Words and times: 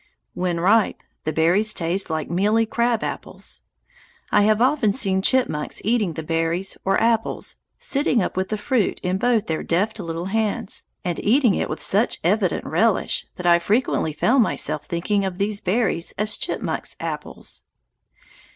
When 0.33 0.59
ripe 0.59 1.03
the 1.25 1.31
berries 1.31 1.75
taste 1.75 2.09
like 2.09 2.27
mealy 2.27 2.65
crab 2.65 3.03
apples. 3.03 3.61
I 4.31 4.41
have 4.41 4.59
often 4.59 4.93
seen 4.93 5.21
chipmunks 5.21 5.79
eating 5.85 6.13
the 6.13 6.23
berries, 6.23 6.75
or 6.83 6.99
apples, 6.99 7.57
sitting 7.77 8.19
up 8.19 8.35
with 8.35 8.49
the 8.49 8.57
fruit 8.57 8.99
in 9.03 9.19
both 9.19 9.45
their 9.45 9.61
deft 9.61 9.99
little 9.99 10.25
hands, 10.33 10.85
and 11.05 11.19
eating 11.23 11.53
it 11.53 11.69
with 11.69 11.83
such 11.83 12.17
evident 12.23 12.65
relish 12.65 13.27
that 13.35 13.45
I 13.45 13.59
frequently 13.59 14.11
found 14.11 14.41
myself 14.41 14.85
thinking 14.87 15.23
of 15.23 15.37
these 15.37 15.61
berries 15.61 16.15
as 16.17 16.35
chipmunk's 16.35 16.95
apples. 16.99 17.61